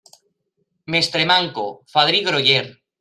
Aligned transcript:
Mestre 0.95 1.25
manco, 1.33 1.67
fadrí 1.97 2.23
groller. 2.31 2.65